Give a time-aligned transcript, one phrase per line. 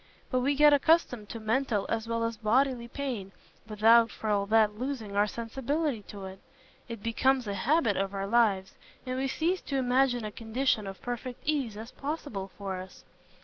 [0.31, 3.31] But we get accustomed to mental as well as bodily pain,
[3.67, 6.39] without, for all that, losing our sensibility to it.
[6.89, 8.73] It becomes a habit of our lives,
[9.05, 13.05] and we cease to imagine a condition of perfect ease as possible for us.